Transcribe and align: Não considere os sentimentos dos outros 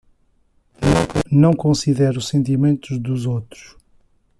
Não 1.31 1.53
considere 1.53 2.17
os 2.17 2.27
sentimentos 2.27 2.97
dos 2.97 3.27
outros 3.27 3.77